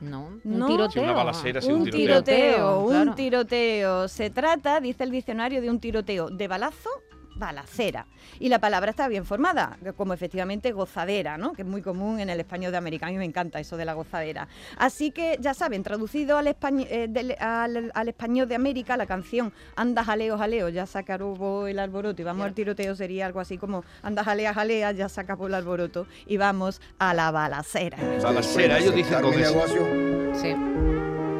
No, 0.00 0.38
No. 0.44 0.66
un 0.66 0.72
tiroteo. 0.72 0.90
Sí, 0.90 0.98
una 0.98 1.12
balacera, 1.12 1.60
sí, 1.62 1.68
un 1.72 1.82
un 1.82 1.90
tiroteo, 1.90 2.22
tiroteo. 2.24 2.80
un 2.80 3.14
tiroteo. 3.14 4.08
Se 4.08 4.28
trata, 4.28 4.80
dice 4.80 5.04
el 5.04 5.10
diccionario, 5.10 5.62
de 5.62 5.70
un 5.70 5.80
tiroteo 5.80 6.28
de 6.28 6.46
balazo, 6.48 6.90
balacera. 7.34 8.06
Y 8.38 8.48
la 8.48 8.58
palabra 8.58 8.90
está 8.90 9.08
bien 9.08 9.24
formada, 9.24 9.76
como 9.96 10.12
efectivamente 10.14 10.72
gozadera, 10.72 11.36
¿no? 11.38 11.52
Que 11.52 11.62
es 11.62 11.68
muy 11.68 11.82
común 11.82 12.20
en 12.20 12.30
el 12.30 12.40
español 12.40 12.72
de 12.72 12.78
América. 12.78 13.06
A 13.06 13.10
mí 13.10 13.16
me 13.16 13.24
encanta 13.24 13.60
eso 13.60 13.76
de 13.76 13.84
la 13.84 13.94
gozadera. 13.94 14.48
Así 14.78 15.10
que 15.10 15.36
ya 15.40 15.54
saben, 15.54 15.82
traducido 15.82 16.38
al, 16.38 16.46
españ- 16.46 16.86
eh, 16.90 17.06
del- 17.08 17.36
al, 17.40 17.90
al 17.94 18.08
español 18.08 18.48
de 18.48 18.54
América, 18.54 18.96
la 18.96 19.06
canción 19.06 19.52
Anda 19.76 20.04
jaleo, 20.04 20.38
jaleo, 20.38 20.68
ya 20.68 20.86
se 20.86 20.98
acabó 20.98 21.66
el 21.66 21.78
alboroto 21.78 22.22
y 22.22 22.24
vamos 22.24 22.46
al 22.46 22.54
tiroteo 22.54 22.94
sería 22.94 23.26
algo 23.26 23.40
así 23.40 23.58
como 23.58 23.84
Anda 24.02 24.24
jalea, 24.24 24.54
jalea, 24.54 24.92
ya 24.92 25.08
se 25.08 25.20
acabó 25.20 25.46
el 25.46 25.54
alboroto 25.54 26.06
y 26.26 26.36
vamos 26.36 26.80
a 26.98 27.14
la 27.14 27.30
balacera. 27.30 27.96
Balacera, 28.22 28.78
ellos 28.78 28.94
dicen 28.94 29.20
con 29.20 29.36
negocio 29.36 29.86
Sí. 30.34 30.52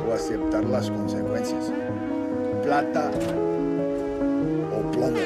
o 0.08 0.12
aceptar 0.12 0.64
las 0.64 0.90
consecuencias. 0.90 1.72
Plata 2.62 3.10
o 4.72 4.90
plomo. 4.90 5.18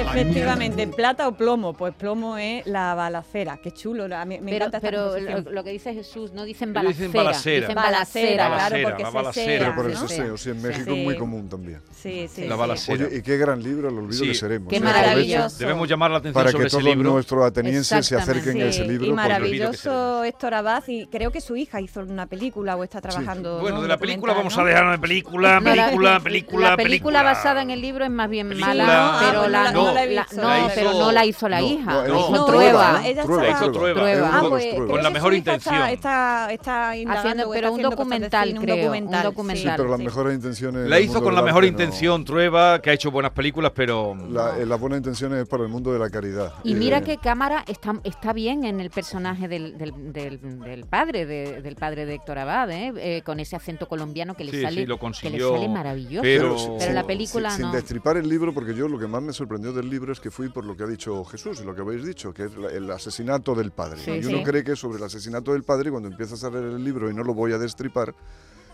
Efectivamente, 0.00 0.86
plata 0.88 1.28
o 1.28 1.36
plomo, 1.36 1.72
pues 1.74 1.94
plomo 1.94 2.36
es 2.36 2.66
la 2.66 2.94
balacera, 2.94 3.58
qué 3.62 3.72
chulo, 3.72 4.08
la- 4.08 4.24
me, 4.24 4.40
me 4.40 4.52
Pero, 4.52 4.66
encanta 4.66 4.76
esta 4.78 4.88
pero 4.88 5.18
lo, 5.18 5.50
lo 5.50 5.64
que 5.64 5.70
dice 5.70 5.94
Jesús, 5.94 6.32
no 6.32 6.44
dicen 6.44 6.72
balacera. 6.72 7.06
dicen 7.06 7.12
balacera. 7.12 7.60
Dicen 7.68 7.74
Balacera, 7.74 7.84
balacera. 7.84 8.36
claro, 8.36 8.50
Balacera, 8.54 8.88
porque 8.88 9.02
la 9.02 9.32
se 9.32 9.44
Pero 9.58 9.74
por 9.74 9.84
¿no? 9.86 9.90
eso 9.92 10.08
Sí. 10.08 10.14
sé, 10.16 10.30
o 10.30 10.36
sea, 10.36 10.52
en 10.52 10.62
México 10.62 10.90
Sí. 10.92 10.98
es 11.00 11.04
muy 11.04 11.16
común 11.16 11.48
también. 11.48 11.80
Sí, 11.94 12.28
sí. 12.32 12.44
La 12.46 12.54
sí. 12.54 12.60
balacera. 12.60 13.06
Oye, 13.06 13.16
y 13.18 13.22
qué 13.22 13.36
gran 13.36 13.62
libro, 13.62 13.88
El 13.88 13.98
olvido 13.98 14.22
Sí. 14.24 14.28
que 14.28 14.34
seremos. 14.34 14.68
Qué 14.70 14.80
maravilloso. 14.80 15.58
Debemos 15.58 15.88
llamar 15.88 16.10
la 16.10 16.18
atención 16.18 16.34
Para 16.34 16.50
sobre 16.52 16.64
que 16.64 16.68
ese 16.68 16.76
todos 16.78 16.84
libro. 16.94 17.10
nuestros 17.12 17.44
atenienses 17.44 18.06
se 18.06 18.16
acerquen 18.16 18.60
a 18.62 18.64
ese 18.66 18.82
Sí, 18.82 18.88
libro. 18.88 19.06
y 19.06 19.12
maravilloso 19.12 20.24
Héctor 20.24 20.54
Abad 20.54 20.84
y 20.86 21.06
creo 21.06 21.30
que 21.30 21.40
su 21.40 21.56
hija 21.56 21.80
hizo 21.80 22.00
una 22.00 22.26
película 22.26 22.76
o 22.76 22.84
está 22.84 23.00
trabajando. 23.00 23.60
Bueno, 23.60 23.76
¿no? 23.76 23.82
de 23.82 23.88
la 23.88 23.96
película 23.98 24.32
vamos 24.34 24.56
a 24.58 24.64
dejar 24.64 24.90
de 24.92 24.98
película, 24.98 25.60
No, 25.60 25.74
la- 25.74 25.84
película, 25.86 26.20
película, 26.24 26.70
La 26.70 26.76
película 26.76 27.22
basada 27.22 27.62
en 27.62 27.70
el 27.70 27.80
libro 27.80 28.04
es 28.04 28.10
más 28.10 28.28
bien 28.28 28.48
Película. 28.48 28.74
mala, 28.74 29.10
Ah, 29.18 29.22
pero 29.26 29.40
pues 29.42 29.52
la 29.52 29.72
no 29.84 29.92
la- 29.92 29.92
No, 29.92 29.94
la 29.94 30.02
he 30.04 30.14
la- 30.14 30.22
visto. 30.22 30.36
no, 30.42 30.48
La 30.48 30.72
pero 30.74 30.92
no 30.92 31.12
la 31.12 31.24
hizo 31.26 31.48
la 31.48 31.60
no, 31.60 31.66
hija. 31.66 31.92
no, 31.92 32.02
la 32.02 32.08
no, 32.08 32.20
hizo 32.20 32.30
no, 32.30 32.44
Trueba. 32.46 33.00
ella- 33.04 33.04
La 33.04 33.10
hizo 33.10 33.26
Trueba. 33.26 33.58
Ah, 33.58 33.70
Trueba. 33.72 34.48
pues, 34.48 34.74
Con 34.74 35.02
la 35.02 35.10
mejor 35.10 35.34
intención. 35.34 35.74
Está, 35.88 36.50
está, 36.52 36.90
Haciendo- 36.90 37.50
pero 37.50 37.68
está 37.68 37.70
un 37.70 37.82
documental, 37.82 38.54
creo, 38.60 38.74
un 38.76 38.82
documental, 38.82 39.20
sí. 39.20 39.24
documental. 39.26 39.62
Sí, 39.64 39.76
pero 39.76 39.88
las 39.90 39.98
Sí. 39.98 40.04
mejores 40.04 40.34
intenciones. 40.34 40.88
La 40.88 41.00
hizo 41.00 41.22
con 41.22 41.34
la 41.34 41.42
mejor 41.42 41.64
intención 41.64 42.24
Trueba, 42.24 42.80
que 42.80 42.90
ha 42.90 42.92
hecho 42.92 43.10
buenas 43.10 43.32
películas, 43.32 43.72
pero... 43.74 44.14
La, 44.30 44.58
eh, 44.58 44.66
las 44.66 44.78
buenas 44.80 44.98
intenciones 44.98 45.42
es 45.42 45.48
para 45.48 45.62
el 45.62 45.68
mundo 45.68 45.92
de 45.92 45.98
la 45.98 46.10
caridad. 46.10 46.52
Y 46.64 46.72
Eh, 46.72 46.76
mira 46.76 47.00
que 47.02 47.18
Cámara 47.18 47.64
está, 47.66 47.94
está 48.04 48.32
bien 48.32 48.64
en 48.64 48.80
el 48.80 48.90
personaje 48.90 49.48
del, 49.48 49.76
del, 49.78 50.12
del- 50.12 50.60
del 50.60 50.84
padre, 50.86 51.26
de- 51.26 51.60
del 51.62 51.76
padre 51.76 52.06
de 52.06 52.14
Héctor 52.14 52.38
Abad, 52.38 52.70
¿eh? 52.70 52.92
Eh, 52.96 53.22
con 53.24 53.40
ese 53.40 53.56
acento 53.56 53.86
colombiano 53.88 54.34
que 54.34 54.44
le 54.44 54.52
Sí, 54.52 54.62
sale, 54.62 54.80
sí, 54.82 54.86
lo 54.86 54.98
que 54.98 55.30
le 55.30 55.38
sale 55.40 55.68
maravilloso. 55.68 56.22
pero- 56.22 56.58
sin- 56.58 56.78
Pero 56.78 56.92
la 56.92 57.04
película 57.06 57.50
sin, 57.50 57.62
no. 57.62 57.68
Sin 57.70 57.76
destripar 57.76 58.16
el 58.16 58.28
libro, 58.28 58.52
porque 58.54 58.74
yo 58.74 58.88
lo 58.88 58.98
que 58.98 59.06
más 59.06 59.22
me 59.22 59.32
sorprendió 59.32 59.72
del 59.74 59.90
libro 59.90 60.12
es 60.12 60.20
que 60.20 60.30
fui 60.30 60.48
por 60.48 60.64
lo 60.64 60.76
que 60.76 60.84
ha 60.84 60.86
dicho 60.86 61.24
Jesús 61.24 61.60
y 61.60 61.64
lo 61.64 61.74
que 61.74 61.82
habéis 61.82 62.04
dicho, 62.04 62.32
que 62.32 62.44
es 62.44 62.52
el 62.72 62.90
asesinato 62.90 63.54
del 63.54 63.70
padre. 63.72 64.00
Sí, 64.00 64.10
y 64.12 64.24
uno 64.24 64.38
sí. 64.38 64.44
cree 64.44 64.64
que 64.64 64.72
es 64.72 64.78
sobre 64.78 64.98
el 64.98 65.04
asesinato 65.04 65.52
del 65.52 65.62
padre 65.64 65.88
y 65.88 65.90
cuando 65.90 66.08
empiezas 66.08 66.42
a 66.44 66.50
leer 66.50 66.64
el 66.64 66.82
libro 66.84 67.10
y 67.10 67.14
no 67.14 67.22
lo 67.24 67.34
voy 67.34 67.52
a 67.52 67.58
destripar, 67.58 68.14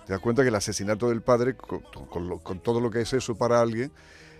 te 0.06 0.12
das 0.12 0.20
cuenta 0.20 0.42
que 0.42 0.48
el 0.48 0.54
asesinato 0.54 1.08
del 1.08 1.22
padre, 1.22 1.54
con, 1.56 1.80
con 1.80 2.28
lo- 2.28 2.38
con 2.38 2.60
todo 2.60 2.80
lo 2.80 2.90
que 2.90 3.00
es 3.00 3.12
eso 3.12 3.34
para 3.36 3.60
alguien, 3.60 3.90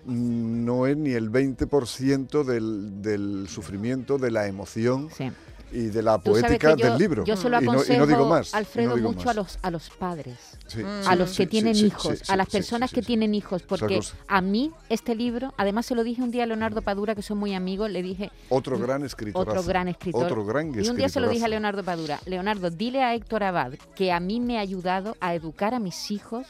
mm, 0.05 0.65
no 0.65 0.87
es 0.87 0.97
ni 0.97 1.11
el 1.13 1.31
20% 1.31 2.45
del, 2.45 3.03
del 3.03 3.47
sufrimiento, 3.49 4.19
de 4.19 4.31
la 4.31 4.47
emoción 4.47 5.09
Sí. 5.17 5.31
Y 5.73 5.87
de 5.87 6.03
la 6.03 6.19
poética 6.19 6.75
yo, 6.77 6.87
del 6.87 6.99
libro. 6.99 7.25
Yo 7.25 7.37
se 7.37 7.49
lo 7.49 7.61
y, 7.61 7.65
no, 7.65 7.73
aconsejo, 7.73 7.95
y 7.95 7.99
no 7.99 8.07
digo 8.07 8.29
más. 8.29 8.53
no 8.53 8.59
Alfredo, 8.59 8.97
digo 8.97 9.13
mucho 9.13 9.27
más. 9.27 9.37
a 9.37 9.41
los, 9.41 9.59
a 9.63 9.71
los 9.71 9.91
padres. 9.91 10.37
Sí, 10.67 10.83
a 10.83 11.13
sí, 11.13 11.19
los 11.19 11.31
que 11.31 11.45
sí, 11.45 11.47
tienen 11.47 11.77
hijos, 11.77 12.31
a 12.31 12.37
las 12.37 12.49
personas 12.49 12.93
que 12.93 13.03
tienen 13.03 13.35
hijos, 13.35 13.63
porque 13.63 14.01
a 14.29 14.41
mí 14.41 14.73
este 14.89 15.15
libro, 15.15 15.55
además 15.57 15.87
se 15.87 15.95
lo 15.95 16.05
dije 16.05 16.23
un 16.23 16.31
día 16.31 16.45
a 16.45 16.47
Leonardo 16.47 16.83
Padura, 16.83 17.15
que 17.15 17.23
son 17.23 17.39
muy 17.39 17.55
amigos, 17.55 17.91
le 17.91 18.03
dije, 18.03 18.31
Otro 18.49 18.79
gran 18.79 19.05
escritor. 19.05 19.49
otro 19.49 19.63
gran 19.63 19.89
escritor. 19.89 20.25
Otro 20.25 20.45
gran 20.45 20.73
y 20.75 20.89
un 20.89 20.97
día 20.97 21.09
se 21.09 21.21
lo 21.21 21.29
dije 21.29 21.45
a. 21.45 21.49
Leonardo 21.49 21.83
Padura, 21.83 22.21
Leonardo, 22.27 22.71
dile 22.71 23.03
a 23.03 23.15
Héctor 23.15 23.43
Abad 23.43 23.73
que 23.95 24.13
a 24.13 24.21
mí 24.21 24.39
me 24.41 24.59
ha 24.59 24.61
ayudado 24.61 25.17
a 25.21 25.35
educar 25.35 25.75
a 25.75 25.81
mis 25.81 26.11
hijos 26.11 26.47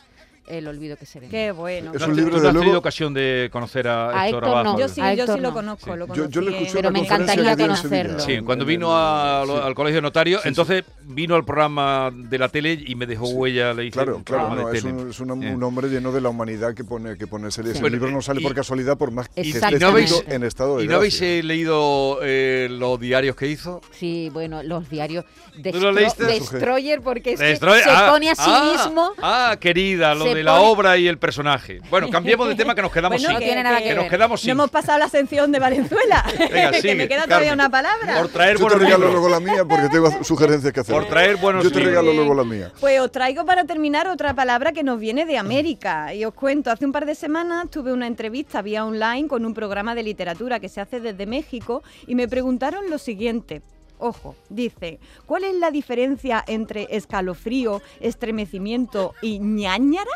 el 0.50 0.66
olvido 0.68 0.96
que 0.96 1.06
se 1.06 1.20
ven. 1.20 1.30
Qué 1.30 1.52
bueno. 1.52 1.92
Es 1.94 2.00
¿No 2.00 2.06
un 2.08 2.16
libro, 2.16 2.32
tú 2.32 2.36
no 2.38 2.42
de 2.42 2.48
tenido 2.48 2.64
luego- 2.64 2.78
ocasión 2.78 3.14
de 3.14 3.48
conocer 3.52 3.88
a, 3.88 4.08
A 4.10 4.26
Héctor 4.28 4.42
Héctor 4.44 4.44
Abad, 4.58 4.64
no. 4.64 4.78
Yo 4.78 4.88
sí, 4.88 5.00
A 5.00 5.14
yo 5.14 5.22
Héctor 5.22 5.36
sí 5.36 5.42
lo 5.42 5.48
no. 5.48 5.54
conozco, 5.54 5.92
Sí. 5.92 5.98
lo 5.98 6.14
Yo, 6.14 6.28
yo 6.28 6.40
le 6.40 6.50
conocí 6.52 6.70
Pero 6.72 6.88
una 6.88 6.90
me 6.90 6.98
conferencia 7.08 7.34
encantaría 7.34 7.52
en 7.52 7.58
conocerlo. 7.70 8.20
Sí, 8.20 8.38
cuando 8.40 8.64
vino 8.64 8.90
a 8.96 9.44
lo- 9.46 9.56
sí. 9.56 9.62
al 9.66 9.74
colegio 9.74 9.96
de 9.96 10.02
notarios, 10.02 10.40
Sí, 10.40 10.42
sí. 10.44 10.48
entonces 10.48 10.84
vino 11.02 11.34
al 11.34 11.44
programa 11.44 12.10
de 12.12 12.38
la 12.38 12.48
tele 12.48 12.78
y 12.86 12.94
me 12.94 13.06
dejó 13.06 13.26
Sí. 13.26 13.34
huella, 13.34 13.72
le 13.74 13.84
hice 13.84 13.92
Claro, 13.94 14.16
un 14.16 14.24
claro, 14.24 14.54
no, 14.54 14.68
de 14.68 14.76
es, 14.78 14.82
tele. 14.84 14.94
un, 14.94 15.10
es 15.10 15.20
un- 15.20 15.30
un 15.30 15.62
hombre 15.62 15.88
lleno 15.88 16.12
de 16.12 16.20
la 16.20 16.28
humanidad 16.28 16.74
que 16.74 16.84
pone 16.84 17.16
que 17.16 17.26
pone 17.26 17.50
series. 17.50 17.72
Sí. 17.74 17.78
El 17.78 17.82
Bueno, 17.82 17.96
libro 17.96 18.10
no 18.10 18.22
sale 18.22 18.40
y- 18.40 18.44
por 18.44 18.54
casualidad, 18.54 18.96
por 18.98 19.10
más 19.10 19.28
que 19.28 19.40
esté 19.40 19.58
escrito 19.58 20.22
en 20.28 20.42
estado 20.44 20.78
de 20.78 20.84
¿Y 20.84 20.88
no 20.88 20.96
habéis 20.96 21.20
eh, 21.22 21.42
leído 21.42 22.18
eh, 22.22 22.68
los 22.70 22.98
diarios 22.98 23.36
que 23.36 23.46
hizo? 23.46 23.80
Sí, 23.92 24.30
bueno, 24.32 24.62
los 24.62 24.88
diarios. 24.88 25.24
lo 25.56 25.62
Destro- 25.62 25.92
leíste? 25.92 26.24
Destroyer, 26.24 27.00
porque 27.02 27.36
se 27.36 27.58
ah, 27.86 28.08
pone 28.10 28.30
a 28.30 28.34
sí 28.34 28.42
ah, 28.46 28.72
mismo. 28.86 29.12
Ah, 29.20 29.56
querida, 29.60 30.14
lo 30.14 30.24
se 30.24 30.34
de 30.40 30.44
la 30.44 30.60
obra 30.60 30.96
y 30.98 31.06
el 31.08 31.18
personaje. 31.18 31.80
Bueno, 31.90 32.10
cambiemos 32.10 32.48
de 32.48 32.54
tema 32.54 32.74
que 32.74 32.82
nos 32.82 32.92
quedamos 32.92 33.20
Bueno, 33.22 33.28
sin. 33.28 33.34
No 33.34 33.38
tiene 33.40 33.62
nada 33.62 33.78
que 33.78 33.84
que 33.84 33.94
nos 33.94 34.06
quedamos 34.08 34.40
No 34.40 34.42
sin. 34.44 34.50
hemos 34.50 34.70
pasado 34.70 34.98
la 34.98 35.08
sección 35.08 35.52
de 35.52 35.58
Valenzuela. 35.58 36.24
Venga, 36.38 36.70
que 36.72 36.80
sigue, 36.82 36.94
me 36.94 37.08
queda 37.08 37.24
todavía 37.24 37.52
una 37.52 37.70
palabra. 37.70 38.18
Por 38.18 38.28
traer 38.28 38.58
Yo 38.58 38.66
te 38.68 38.74
regalo 38.74 39.06
libros. 39.06 39.12
luego 39.12 39.28
la 39.28 39.40
mía 39.40 39.64
porque 39.64 39.88
tengo 39.88 40.24
sugerencias 40.24 40.72
que 40.72 40.80
hacer. 40.80 40.94
Por 40.94 41.06
traer 41.06 41.36
buenos 41.36 41.64
Yo 41.64 41.70
te 41.70 41.76
libros. 41.80 41.90
regalo 41.96 42.12
luego 42.12 42.34
la 42.34 42.44
mía. 42.44 42.72
Pues 42.80 43.00
os 43.00 43.10
traigo 43.12 43.44
para 43.44 43.64
terminar 43.64 44.08
otra 44.08 44.34
palabra 44.34 44.72
que 44.72 44.82
nos 44.82 44.98
viene 45.00 45.26
de 45.26 45.38
América. 45.38 46.12
Y 46.14 46.24
os 46.24 46.34
cuento, 46.34 46.70
hace 46.70 46.84
un 46.86 46.92
par 46.92 47.06
de 47.06 47.14
semanas 47.14 47.70
tuve 47.70 47.92
una 47.92 48.06
entrevista 48.06 48.62
vía 48.62 48.84
online 48.84 49.28
con 49.28 49.44
un 49.44 49.54
programa 49.54 49.94
de 49.94 50.02
literatura 50.02 50.60
que 50.60 50.68
se 50.68 50.80
hace 50.80 51.00
desde 51.00 51.26
México 51.26 51.82
y 52.06 52.14
me 52.14 52.28
preguntaron 52.28 52.88
lo 52.90 52.98
siguiente. 52.98 53.62
Ojo, 54.00 54.34
dice, 54.48 54.98
¿cuál 55.26 55.44
es 55.44 55.54
la 55.54 55.70
diferencia 55.70 56.42
entre 56.46 56.88
escalofrío, 56.90 57.82
estremecimiento 58.00 59.14
y 59.22 59.38
ñañara? 59.38 60.10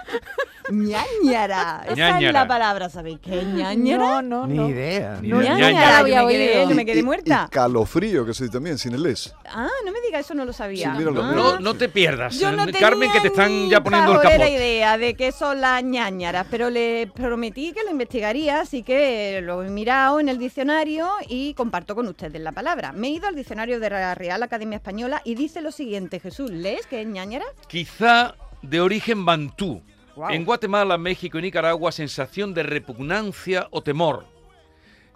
ñañara. 0.71 1.83
Esa 1.85 1.93
es 1.93 1.97
Ñáñara. 1.99 2.33
la 2.33 2.49
palabra, 2.49 2.89
¿sabéis 2.89 3.19
qué 3.21 3.41
es 3.41 3.47
ñañara? 3.47 4.23
no, 4.23 4.47
Ni 4.47 4.69
idea. 4.71 5.19
Ni 5.21 5.29
No, 5.29 5.41
idea. 5.41 5.53
ñañara 5.55 5.73
Ñañara. 5.73 5.99
había 5.99 6.21
yo 6.21 6.27
me 6.27 6.33
quedé, 6.33 6.57
oído. 6.59 6.69
yo 6.71 6.75
me 6.77 6.87
quedé 6.87 7.03
muerta. 7.03 7.45
Y 7.49 7.51
calofrío, 7.51 8.25
que 8.27 8.35
se 8.35 8.45
dice 8.45 8.53
también, 8.55 8.79
sin 8.79 8.95
el 8.95 9.05
es. 9.07 9.35
Ah, 9.47 9.69
no 9.85 9.93
me 9.93 10.01
diga 10.01 10.19
eso, 10.21 10.35
no 10.35 10.45
lo 10.45 10.53
sabía. 10.53 10.95
Sí, 10.97 11.05
Ah. 11.07 11.33
No, 11.35 11.61
no 11.61 11.75
te 11.75 11.89
pierdas. 11.89 12.39
Yo 12.39 12.51
no 12.53 12.65
eh, 12.65 12.73
Carmen, 12.79 13.11
que 13.13 13.21
te 13.21 13.29
están 13.29 13.69
ya 13.69 13.79
ni 13.79 13.85
poniendo 13.85 14.13
el 14.13 14.21
capot. 14.21 14.49
idea 14.49 14.97
de 14.99 15.15
qué 15.15 15.33
son 15.33 15.61
las 15.61 15.83
ñañaras, 15.85 16.47
pero 16.51 16.71
le 16.71 17.09
prometí 17.15 17.73
que 17.73 17.83
lo 17.85 17.91
investigaría, 17.91 18.61
así 18.61 18.83
que 18.83 19.41
lo 19.43 19.63
he 19.63 19.69
mirado 19.71 20.21
en 20.21 20.29
el 20.29 20.39
diccionario 20.39 21.09
y 21.29 21.55
comparto 21.55 21.95
con 21.95 22.09
ustedes 22.09 22.41
la 22.41 22.53
palabra. 22.53 22.93
Me 22.93 23.09
he 23.09 23.11
ido 23.11 23.27
al 23.29 23.35
diccionario 23.35 23.74
de 23.81 23.91
la 23.91 24.15
Real 24.15 24.43
Academia 24.43 24.77
Española 24.77 25.23
y 25.25 25.35
dice 25.35 25.61
lo 25.61 25.73
siguiente, 25.73 26.21
Jesús, 26.21 26.51
¿lees 26.51 26.87
qué 26.87 27.01
es 27.03 27.07
ñañara? 27.07 27.45
Quizá 27.69 28.35
de 28.63 28.81
origen 28.81 29.25
bantú. 29.25 29.83
En 30.31 30.45
Guatemala, 30.45 30.97
México 30.97 31.39
y 31.39 31.43
Nicaragua, 31.43 31.91
sensación 31.91 32.55
de 32.55 32.63
repugnancia 32.63 33.67
o 33.71 33.83
temor. 33.83 34.27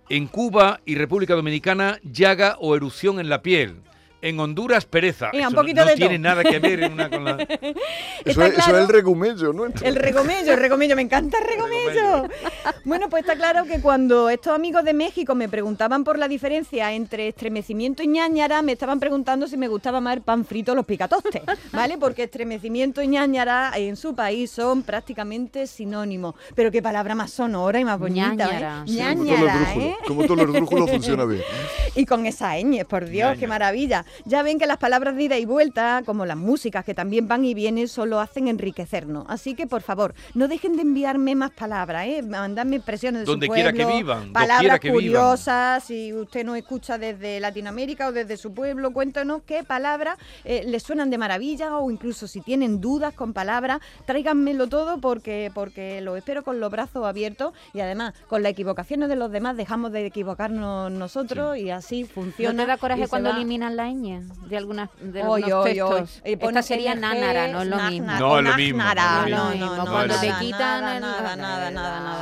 En 0.09 0.27
Cuba 0.27 0.81
y 0.85 0.97
República 0.97 1.35
Dominicana, 1.35 2.01
llaga 2.03 2.57
o 2.61 2.75
erupción 2.75 3.21
en 3.21 3.29
la 3.29 3.43
piel. 3.43 3.83
En 4.21 4.41
Honduras, 4.41 4.85
pereza. 4.85 5.31
Venga, 5.33 5.47
un 5.49 5.55
Eso 5.55 5.61
poquito 5.63 5.81
no 5.83 5.87
de 5.91 5.95
tiene 5.97 6.19
todo. 6.19 6.23
nada 6.25 6.43
que 6.45 6.59
ver 6.59 6.91
una 6.91 7.09
con 7.09 7.25
la... 7.25 7.37
Eso 8.25 8.43
es, 8.43 8.53
eso 8.53 8.65
claro. 8.65 8.79
es 8.79 8.85
el 8.85 8.89
regumello, 8.89 9.53
¿no? 9.53 9.67
El 9.67 9.95
regomello, 9.95 10.53
el 10.53 10.59
regomello, 10.59 10.97
me 10.97 11.03
encanta 11.03 11.39
el 11.39 11.45
regomello. 11.47 12.29
Bueno, 12.85 13.09
pues 13.11 13.23
está 13.23 13.37
claro 13.37 13.65
que 13.65 13.81
cuando 13.81 14.29
estos 14.31 14.55
amigos 14.55 14.83
de 14.85 14.93
México 14.95 15.35
me 15.35 15.49
preguntaban 15.49 16.05
por 16.05 16.19
la 16.19 16.27
diferencia 16.29 16.93
entre 16.93 17.29
estremecimiento 17.29 18.03
y 18.03 18.07
ñañara, 18.07 18.63
me 18.63 18.73
estaban 18.73 18.99
preguntando 18.99 19.47
si 19.47 19.57
me 19.57 19.69
gustaba 19.69 20.01
más 20.01 20.17
el 20.17 20.23
pan 20.23 20.45
frito 20.45 20.73
o 20.73 20.75
los 20.75 20.87
picatostes, 20.87 21.43
¿vale? 21.73 21.99
Porque 21.99 22.25
estremecimiento 22.25 23.03
y 23.03 23.09
ñañara 23.09 23.73
en 23.77 23.97
su 23.97 24.15
país 24.15 24.51
son 24.51 24.83
prácticamente 24.83 25.67
sinónimos. 25.67 26.35
Pero 26.55 26.71
qué 26.71 26.81
palabra 26.83 27.15
más 27.15 27.31
sonora 27.31 27.79
y 27.79 27.85
más 27.85 27.99
bonita, 27.99 28.35
Ñañara. 28.35 28.85
¿eh? 28.87 28.91
Sí, 28.91 28.99
Como 28.99 29.27
todos 29.27 29.39
los 29.39 29.39
Ñañara. 29.39 29.75
¿eh? 29.77 29.97
Como 30.07 30.25
todos 30.25 30.37
los 30.39 30.53
brújulos 30.53 30.91
funciona 30.91 31.25
bien. 31.25 31.43
Y 31.95 32.07
con 32.07 32.27
esa 32.27 32.57
ñ, 32.59 32.85
por 32.85 33.07
Dios, 33.07 33.37
qué 33.39 33.47
maravilla. 33.47 34.05
Ya 34.25 34.43
ven 34.43 34.59
que 34.59 34.67
las 34.67 34.79
palabras 34.79 35.17
de 35.17 35.25
ida 35.25 35.39
y 35.39 35.45
vuelta, 35.45 36.03
como 36.05 36.27
las 36.27 36.37
músicas 36.37 36.85
que 36.85 36.95
también 36.95 37.29
van 37.29 37.45
y 37.45 37.55
vienen, 37.55 37.89
solo 37.89 38.21
hacen 38.21 38.49
enriquecernos. 38.49 39.25
Así 39.29 39.55
que, 39.55 39.67
por 39.67 39.83
favor, 39.83 40.15
no 40.35 40.49
dejen 40.49 40.77
de 40.77 40.83
enviarme 40.83 41.35
más 41.35 41.51
palabras, 41.51 42.07
¿eh? 42.07 42.23
Mandadme 42.23 42.77
impresiones 42.77 43.23
de 43.23 43.27
Donde 43.27 43.47
su 43.47 43.53
quiera 43.53 43.71
pueblo, 43.71 43.91
que 43.91 43.97
vivan, 43.97 44.33
palabras 44.33 44.81
que 44.81 44.89
vivan. 44.89 45.05
curiosas, 45.05 45.85
si 45.85 46.13
usted 46.13 46.45
nos 46.45 46.57
escucha 46.57 46.99
desde 46.99 47.41
Latinoamérica 47.41 48.09
o 48.09 48.13
desde 48.13 48.37
su 48.37 48.53
pueblo, 48.53 48.93
cuéntanos 48.93 49.43
qué 49.47 49.65
palabras 49.65 50.19
eh, 50.45 50.63
les 50.67 50.83
suenan 50.83 51.11
de 51.11 51.19
maravilla 51.19 51.79
o 51.79 51.91
incluso 51.91 52.27
si 52.27 52.41
tienen 52.41 52.81
dudas 52.81 53.15
con 53.15 53.33
palabras, 53.33 53.81
tráiganmelo 54.07 54.69
todo 54.69 55.01
porque, 55.01 55.51
porque 55.55 56.01
lo 56.01 56.17
espero 56.17 56.43
con 56.43 56.61
los 56.61 56.71
brazos 56.71 57.07
abiertos 57.07 57.53
y 57.73 57.81
además 57.81 58.15
con 58.29 58.43
las 58.43 58.53
equivocaciones 58.53 59.09
de 59.09 59.17
los 59.17 59.31
demás 59.31 59.57
dejamos 59.57 59.93
de 59.93 60.07
equivocarnos 60.07 60.91
nosotros 60.91 61.57
y 61.57 61.71
así 61.71 62.05
funciona. 62.05 62.53
¿No 62.53 62.63
te 62.63 62.67
da 62.69 62.77
coraje 62.77 63.09
cuando 63.09 63.31
va. 63.31 63.37
eliminan 63.37 63.77
la 63.77 63.89
de 64.03 64.57
algunas 64.57 64.89
de 65.01 65.23
Oy, 65.25 65.43
algunos 65.43 65.65
oy, 65.65 65.75
textos? 65.75 66.21
Esta 66.25 66.63
sería 66.63 66.95
NG, 66.95 67.01
nánara, 67.01 67.49
no 67.49 67.63
es 67.63 67.69
lo 67.69 67.77
mismo. 67.91 68.13
No 68.19 68.39
es 68.39 68.45
lo 68.45 68.55
mismo, 68.57 68.83
no 68.83 68.95
no, 69.29 69.51
mismo. 69.51 69.67
no, 69.67 69.77
no, 69.85 69.91
Cuando 69.91 70.15
te 70.21 70.33
quitan 70.41 70.81
nada, 70.83 70.95
el- 70.97 71.01
nada, 71.03 71.37
nada, 71.37 71.71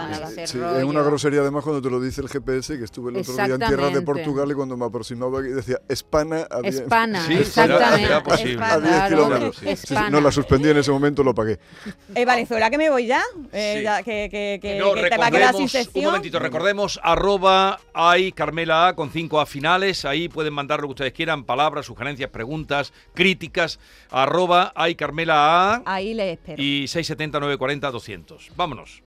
nada, 0.09 0.43
es 0.43 0.55
una 0.85 1.03
grosería 1.03 1.41
además 1.41 1.65
cuando 1.65 1.83
te 1.83 1.91
lo 1.91 2.01
dice 2.01 2.21
el 2.21 2.29
GPS, 2.29 2.79
que 2.79 2.85
estuve 2.85 3.11
el 3.11 3.19
otro 3.19 3.35
día 3.35 3.45
en 3.47 3.59
tierras 3.59 3.93
de. 3.95 4.03
Portugal 4.03 4.49
y 4.51 4.55
cuando 4.55 4.77
me 4.77 4.85
aproximaba 4.85 5.41
y 5.41 5.51
decía 5.51 5.81
Espana 5.89 6.47
a 6.51 6.61
10 6.61 6.77
Espana, 6.77 7.21
Sí, 7.27 7.27
será- 7.27 7.41
exactamente. 7.41 8.07
será 8.07 8.23
posible. 8.23 8.53
Espana. 8.53 8.75
a 8.75 8.79
10 8.81 8.91
Claro, 8.95 9.09
kilómetros. 9.53 10.11
no, 10.13 10.21
la 10.21 10.31
suspendí 10.33 10.69
en 10.71 10.77
ese 10.77 10.91
momento, 10.93 11.23
lo 11.25 11.35
pagué. 11.35 11.59
Eh, 12.15 12.25
Valenzuela, 12.25 12.71
que 12.71 12.79
me 12.79 12.89
voy 12.91 13.07
ya. 13.07 13.23
Eh, 13.53 13.75
Sí. 13.79 13.83
ya 13.83 14.03
que, 14.03 14.29
que, 14.31 14.59
que, 14.63 14.79
No, 14.79 14.95
que 14.95 15.09
te 15.11 15.17
va 15.17 15.27
a 15.27 15.31
quedar 15.31 15.55
sin 15.55 15.69
un 15.97 16.05
momentito, 16.05 16.39
recordemos 16.39 17.01
arroba 17.03 17.81
hay 17.95 18.31
Carmela 18.33 18.89
A 18.89 18.95
con 18.95 19.11
5 19.11 19.41
A 19.41 19.47
finales, 19.47 20.05
ahí 20.05 20.29
pueden 20.29 20.55
mandar 20.55 20.81
lo 20.81 20.87
que 20.89 20.93
ustedes 20.93 21.13
quieran, 21.13 21.45
palabras, 21.45 21.66
sugerencias, 21.83 22.31
preguntas, 22.31 22.93
críticas, 23.15 23.79
arroba 24.11 24.73
hay 24.75 24.95
Carmela 24.95 25.75
A 25.75 25.83
Ahí 25.85 26.15
le 26.15 26.33
espero. 26.33 26.63
y 26.63 26.89
670 26.89 27.41
940 27.41 27.91
200. 27.91 28.51
Vámonos. 28.57 29.03